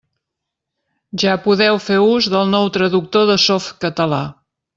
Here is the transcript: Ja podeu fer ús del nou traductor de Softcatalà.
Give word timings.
Ja 1.23 1.35
podeu 1.43 1.77
fer 1.89 1.99
ús 2.15 2.31
del 2.37 2.49
nou 2.55 2.73
traductor 2.79 3.29
de 3.33 3.37
Softcatalà. 3.45 4.25